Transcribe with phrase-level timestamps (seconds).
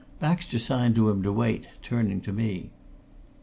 [0.19, 2.71] Baxter signed to him to wait, turning to me.